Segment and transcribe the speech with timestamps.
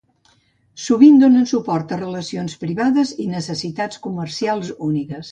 [0.83, 5.29] Sovint donen suport a relacions privades i necessitats comercials úniques.